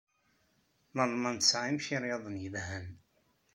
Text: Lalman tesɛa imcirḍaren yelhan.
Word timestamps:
Lalman 0.95 1.37
tesɛa 1.37 1.65
imcirḍaren 1.69 2.41
yelhan. 2.43 2.85